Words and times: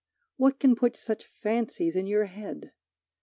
What 0.37 0.57
can 0.59 0.75
put 0.75 0.97
such 0.97 1.23
fancies 1.27 1.95
in 1.95 2.07
your 2.07 2.25
head? 2.25 2.71